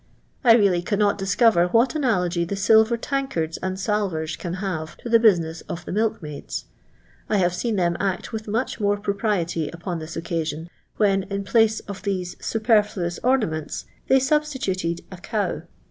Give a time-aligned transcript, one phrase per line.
[0.43, 5.19] I really cannot discover what nnab^y the silver tankards and salvers can have to the
[5.19, 6.65] business of the milkmaids.
[7.29, 11.81] I have seen them act with much more propriety upon this occasion, when, in place
[11.81, 15.61] nf these superfluous ornaments, they substituted a cow.